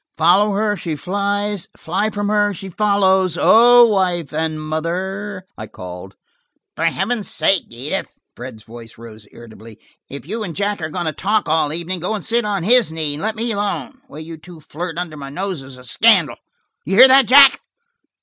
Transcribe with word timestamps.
"'Follow 0.17 0.53
her, 0.53 0.75
she 0.75 0.95
flies; 0.95 1.67
fly 1.77 2.09
from 2.09 2.27
her, 2.29 2.55
she 2.55 2.71
follows'–oh, 2.71 3.85
wife 3.87 4.33
and 4.33 4.59
mother!" 4.59 5.45
I 5.55 5.67
called. 5.67 6.15
"For 6.75 6.85
heaven's 6.85 7.29
sake, 7.29 7.65
Edith," 7.69 8.17
Fred's 8.35 8.63
voice 8.63 8.97
rose 8.97 9.27
irritably. 9.31 9.79
"If 10.09 10.25
you 10.25 10.41
and 10.43 10.55
Jack 10.55 10.81
are 10.81 10.89
going 10.89 11.05
to 11.05 11.13
talk 11.13 11.47
all 11.47 11.71
evening, 11.71 11.99
go 11.99 12.15
and 12.15 12.25
sit 12.25 12.45
on 12.45 12.63
his 12.63 12.91
knee 12.91 13.13
and 13.13 13.21
let 13.21 13.35
me 13.35 13.51
alone. 13.51 14.01
The 14.07 14.13
way 14.13 14.21
you 14.21 14.37
two 14.37 14.59
flirt 14.59 14.97
under 14.97 15.17
my 15.17 15.29
nose 15.29 15.61
is 15.61 15.77
a 15.77 15.83
scandal. 15.83 16.33
Do 16.83 16.91
you 16.93 16.97
hear 16.97 17.07
that, 17.07 17.27
Jack?" 17.27 17.59